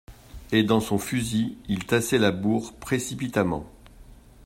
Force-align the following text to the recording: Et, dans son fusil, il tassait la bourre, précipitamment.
Et, 0.51 0.63
dans 0.63 0.79
son 0.79 0.97
fusil, 0.97 1.59
il 1.67 1.85
tassait 1.85 2.17
la 2.17 2.31
bourre, 2.31 2.73
précipitamment. 2.73 3.67